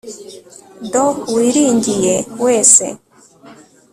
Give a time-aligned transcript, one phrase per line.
[0.91, 2.13] do wiringiye
[2.43, 2.85] wese